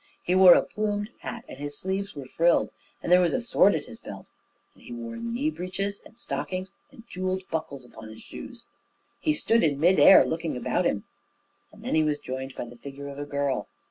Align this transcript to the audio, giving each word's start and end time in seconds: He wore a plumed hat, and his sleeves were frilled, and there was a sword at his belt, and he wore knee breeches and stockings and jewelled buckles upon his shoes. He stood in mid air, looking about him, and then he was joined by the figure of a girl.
He 0.23 0.33
wore 0.33 0.55
a 0.55 0.63
plumed 0.63 1.11
hat, 1.19 1.45
and 1.47 1.59
his 1.59 1.77
sleeves 1.77 2.15
were 2.15 2.25
frilled, 2.25 2.71
and 3.03 3.11
there 3.11 3.21
was 3.21 3.33
a 3.33 3.39
sword 3.43 3.75
at 3.75 3.85
his 3.85 3.99
belt, 3.99 4.31
and 4.73 4.81
he 4.81 4.91
wore 4.91 5.15
knee 5.15 5.51
breeches 5.51 6.01
and 6.03 6.17
stockings 6.17 6.71
and 6.91 7.07
jewelled 7.07 7.43
buckles 7.51 7.85
upon 7.85 8.09
his 8.09 8.23
shoes. 8.23 8.65
He 9.19 9.35
stood 9.35 9.63
in 9.63 9.79
mid 9.79 9.99
air, 9.99 10.25
looking 10.25 10.57
about 10.57 10.85
him, 10.85 11.03
and 11.71 11.83
then 11.83 11.93
he 11.93 12.01
was 12.01 12.17
joined 12.17 12.55
by 12.55 12.65
the 12.65 12.77
figure 12.77 13.09
of 13.09 13.19
a 13.19 13.25
girl. 13.25 13.67